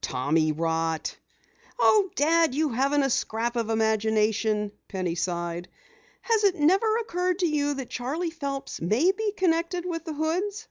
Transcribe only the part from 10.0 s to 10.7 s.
the Hoods?"